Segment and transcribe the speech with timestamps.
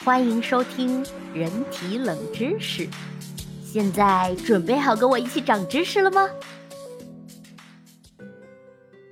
[0.00, 2.88] 欢迎收听人体冷知识。
[3.62, 6.28] 现在准备好跟我一起长知识了吗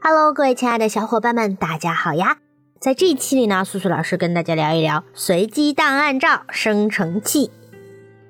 [0.00, 2.38] ？Hello，各位亲爱的小伙伴们，大家好呀！
[2.80, 7.52] 在这一期里呢，苏苏老师跟大家聊一聊随机档案照生成器。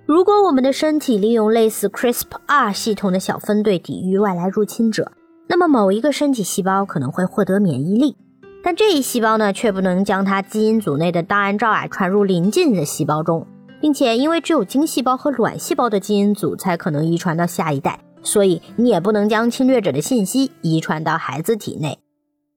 [0.04, 5.12] 如果我们的身体利用类似 CRISPR 系统的小分队抵御外来入侵者，
[5.48, 8.16] 那么某一个身体细胞可能会获得免疫力。
[8.64, 13.46] 但这一细胞呢，却不能将它基因组内的档案照啊传入邻近的细胞中，
[13.80, 21.98] 并且因为只有精细胞和卵细胞的基因组才可能遗传到下一代，所以你也不能将侵略者的信息遗传到孩子体内。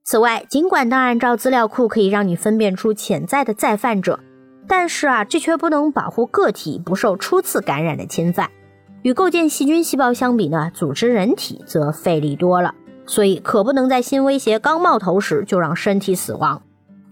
[0.04, 4.20] 此外，尽管档案照资料库可以让你分辨出潜在的再犯者，
[4.68, 8.48] 但是啊，这却不能保护个体不受初次感染的侵犯。
[9.02, 12.74] 与构建细菌细胞相比呢，组织人体则费力多了。
[13.06, 16.60] 所以可不能在新威胁刚冒头时就让身体死亡，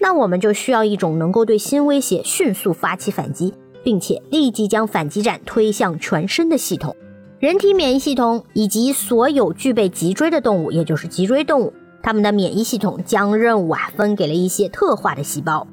[0.01, 6.95] 那我们就需要一种能够对新威胁迅速发起反击，并且立即将反击战推向全身的系统。
[7.39, 15.67] 人体免疫系统以及所有具备脊椎的动物，也就是脊椎动物，它们的免疫系统将任务啊分给了一些特化的细胞。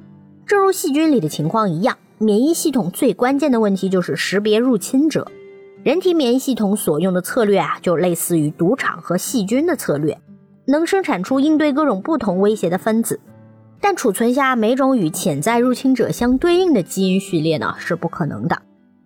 [0.45, 5.25] 正如细菌里的情况一样，免疫系统最关键的问题就是识别入侵者。
[5.83, 10.15] 人体免疫系统所用的策略啊，就类似于赌场和细菌的策略，
[10.67, 13.19] 能生产出应对各种不同威胁的分子，
[13.81, 18.61] 但储存下每种与潜在入侵者相对应的基因序列呢是不可能的。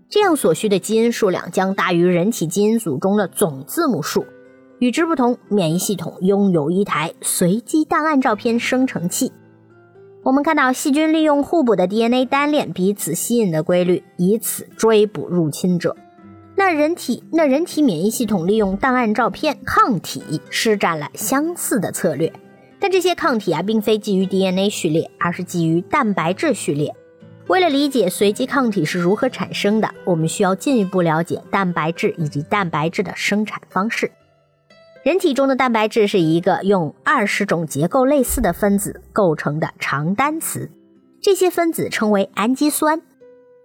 [0.10, 4.26] 这样所需的基因数量将大于人体基因组中的总字母数。
[4.80, 9.32] 与之不同，免疫系统拥有一台随机档案照片生成器。
[10.24, 15.96] 我们看到细菌利用互补的 DNA 单链彼此吸引的规律，以此追捕入侵者。
[16.68, 22.34] 那人体那人体免疫系统利用档案照片抗体施展了相似的策略，
[22.80, 26.92] 但这些抗体啊并非基于 DNA 序列，而是基于蛋白质序列。
[27.46, 34.10] 为了理解随机抗体是如何产生的，我们需要进一步了解蛋白质以及蛋白质的生产方式。
[35.04, 40.72] 人体中的蛋白质是一个用二十种结构类似的分子构成的长单词，
[41.22, 43.04] 这些分子称为氨基酸。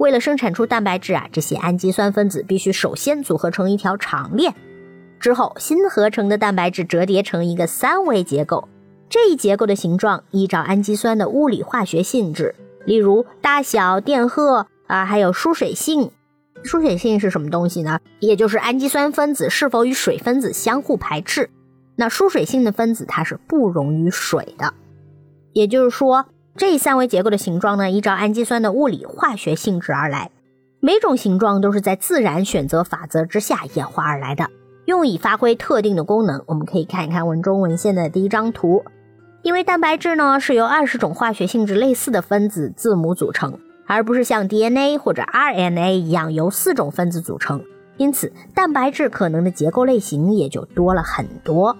[0.00, 4.54] 为了生产出蛋白质啊，这些氨基酸分子必须首先组合成一条长链，
[5.20, 8.66] 之后新合成的蛋白质折叠成一个三维结构。
[9.10, 12.54] 这一结构的形状依照氨基酸的物理化学性质，
[12.86, 16.10] 例如大小、电荷啊，还有疏水性。
[16.62, 18.00] 疏水性是什么东西呢？
[18.20, 21.50] 也就是氨基酸分子是否与水分子相互排斥。
[21.96, 24.72] 那疏水性的分子它是不溶于水的，
[25.52, 26.24] 也就是说。
[26.60, 30.30] 这三维结构的形状呢，依照氨基酸的物理化学性质而来。
[30.78, 34.50] 每种形状都是在自然选择法则之下演化而来的，
[34.84, 36.44] 用以发挥特定的功能。
[36.44, 38.84] 我们可以看一看文中文献的第一张图。
[39.40, 47.64] 因为蛋白质呢是由二十种化学性质类似的分子字母组成，而不是像 DNA 或者 RNA 一样由四种分子组成，
[47.96, 51.78] 因此蛋白质可能的结构类型也就多了很多。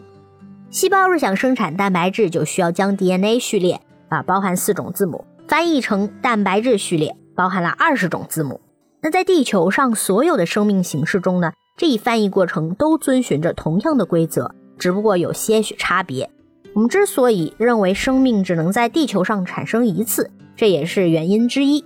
[0.70, 3.82] 细胞若想生产蛋白质，就需要将 DNA 序列。
[4.10, 8.60] 啊，包含四种字母，翻译成蛋白质序列，包含了二十种字母。
[9.00, 16.28] 那在地球上所有的生命形式中呢，这一翻译过程都遵循着同样的规则，只不过有些许差别。
[16.74, 21.84] 我们之所以认为生命只能在地球上产生一次，这也是原因之一。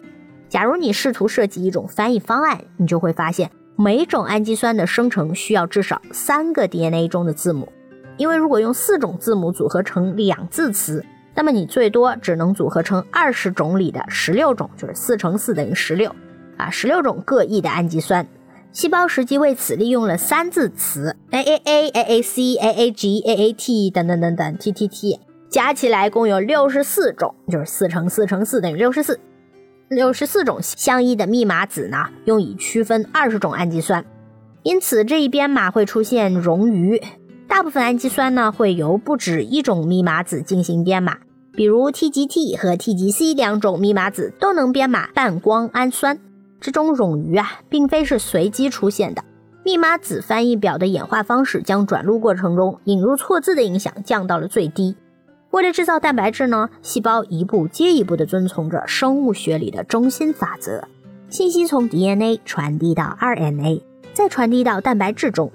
[0.49, 7.69] 假如你试图设计一种翻译方案，你就会发现，每种氨基酸的生成需要至少三个 DNA 中的字母，
[8.17, 11.05] 因为如果用四种字母组合成两字词。
[11.35, 16.15] 那么你最多只能组合成二十种里的十六种，就是四乘四等于十六，
[16.57, 18.27] 啊，十六种各异的氨基酸。
[18.73, 24.89] 细胞实际为此利用了三字词 A A A A A C A A G A A T 等等等等 T T
[24.89, 29.21] T，加起来共有六十四种，就是四乘四乘四等于六十四，
[29.89, 34.05] 六十四种相异的密码子呢，用以区分二十种氨基酸。
[34.65, 37.01] 因此这一编码会出现冗余。
[37.47, 41.19] 大部分氨基酸呢会由不止一种密码子进行编码，
[41.57, 46.19] 比如 TGT 和 tgc 两种密码子都能编码半胱氨酸。
[46.61, 49.23] 这种冗余啊，并非是随机出现的。
[49.65, 54.97] 密码子翻译表的演化方式将转录过程中引入错字的影响降到了最低。
[55.51, 60.83] 为了制造蛋白质呢，细胞一步接一步地遵从着生物学里的中心法则：
[61.29, 63.81] 信息从 DNA 传递到 RNA，
[64.13, 65.53] 再传递到蛋白质中。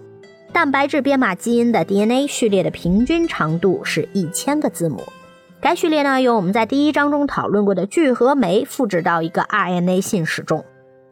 [0.54, 5.04] 蛋白质编码基因的 DNA 序列的平均长度是一千个字母。
[5.62, 10.64] 该序列呢，由我们在第一章中讨论过的聚合酶复制到一个 RNA 信使中，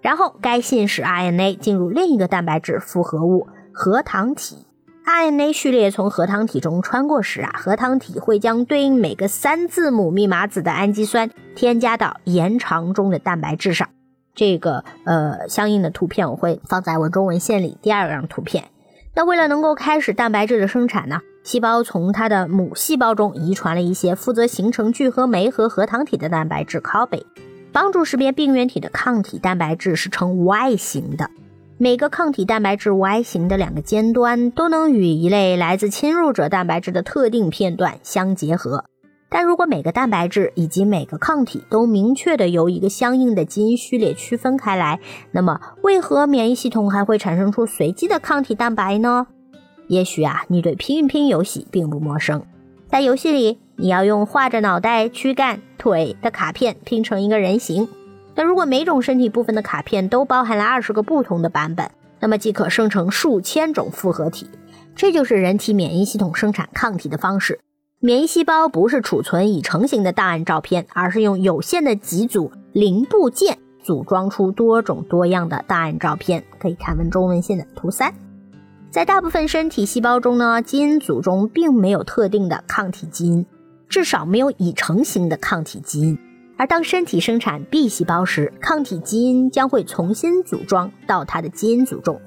[0.01, 4.65] 然后该信使 RNA 进入另一个蛋白质复合物核糖体
[5.05, 13.89] RNA 序列从核糖体中穿过时啊，核糖体会将对应每个三字母密码子的氨基酸添加到延长中的蛋白质上。
[14.33, 17.77] 这个呃，相应的图片我会放在文中文献里。
[17.81, 18.69] 第二张图片，
[19.13, 27.23] 那为了能够开始蛋白质的生产呢，细胞从它的母细胞中遗传了一些负责形成聚合酶和核糖体的蛋白质 copy，
[27.71, 31.31] 帮助识别病原体的抗体蛋白质是呈 Y 型的。
[31.77, 38.83] 每个抗体蛋白质 Y 型的两个尖端都能与一类来自侵入者蛋白质的特定片段相结合。
[39.29, 44.99] 但如果每个蛋白质以及每个抗体都明确的由一个相应的基因序列区分开来，
[45.31, 49.27] 那么为何免疫系统还会产生出随机的抗体蛋白呢？
[49.87, 52.43] 也许啊，你对拼一拼游戏并不陌生。
[52.89, 57.87] 在游戏里，你要用画着脑袋、躯干、腿的卡片拼成一个人形。
[58.35, 61.89] 那如果每种身体部分的卡片都包含了二十个不同的版本，
[62.19, 64.49] 那么即可生成数千种复合体。
[64.95, 67.59] 这就是人体免疫系统生产抗体的方式。
[67.99, 76.43] 免疫细胞不是储存已成型的档案照片，而是用有限的几组零部件组装出多种多样的档案照片。
[76.59, 78.13] 可以看文中文献的图三。
[78.89, 83.45] 在大部分身体细胞中呢，基因组中并没有特定的抗体基因，
[83.87, 86.17] 至少没有已成型的抗体基因。
[86.57, 92.19] 而当身体生产 B 细胞时，抗体基因将会重新组装到它的基因组中。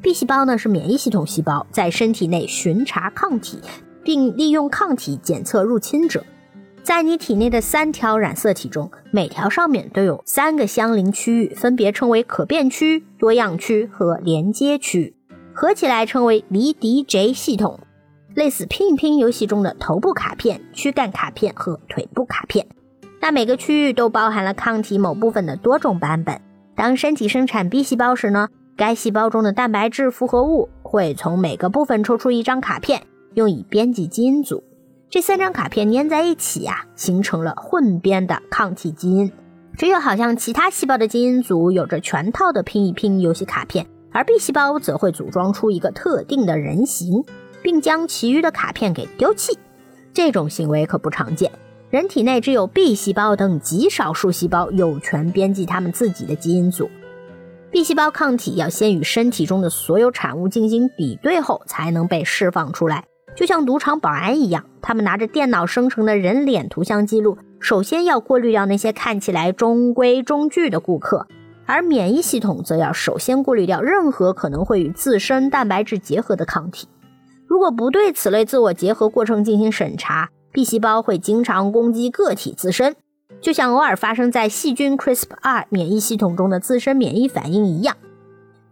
[0.00, 3.60] B 细胞呢是免疫系统细胞，在身体内巡查抗体。
[4.04, 6.24] 并利用抗体检测入侵者。
[6.82, 15.14] 在你体内的三条染色体中，每条上面都有三个相邻区域，分别称为可变区、多样区和连接区，
[15.54, 17.78] 合起来称为 VDJ 系统，
[18.34, 22.66] 类似拼一拼游戏中的头部卡片、躯干卡片和腿部卡片。
[23.20, 26.40] 那每个区域都包含了抗体某部分的多种版本。
[26.74, 33.02] 当身体生产 B 细胞时呢，该细胞中的蛋白质复合物会从每个部分抽出一张卡片。
[33.34, 34.62] 用以编辑基因组，
[35.08, 39.32] 这三张卡片粘在一起呀，形成了混编的抗体基因。
[39.78, 47.24] 这又好像其他细胞的基因组有着全套的拼一拼游戏卡片，而 B 细胞则会组装出一个特定的人形，
[47.62, 49.58] 并将其余的卡片给丢弃。
[50.12, 51.50] 这种行为可不常见，
[51.90, 56.90] 人体内只有 B 细胞等极少数细胞有权编辑他们自己的基因组。
[57.70, 63.04] B 细胞抗体要先与身体中的所有产物进行比对后，才能被释放出来。
[63.34, 71.26] 就像赌场保安一样，他们拿着电脑生成的人脸图像记录，首先要过滤掉那些看起来中规中矩的顾客；
[71.66, 76.88] 而免疫系统则要首先过滤掉任何可能会与自身蛋白质结合的抗体。
[77.46, 82.96] 如果不对此类自我结合过程进行审查，B 细胞会经常攻击个体自身，
[83.40, 87.96] 就像偶尔发生在细菌 CRISPR 免疫系统中的自身免疫反应一样。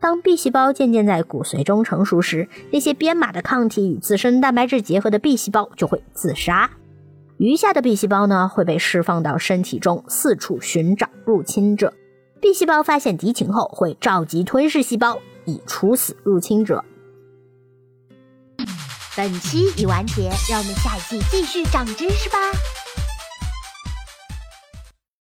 [0.00, 6.70] 当 B 细胞渐渐在骨髓中成熟时，那些编码的抗体与自身蛋白质结合的 B 细胞就会自杀，
[7.36, 11.92] 余下的 B 细胞呢会被释放到身体中四处寻找入侵者。
[12.40, 16.82] B 细胞发现敌情后会召集吞噬细胞以处死入侵者。
[19.16, 22.38] 本期已完结，让我们下一季继续长知识吧。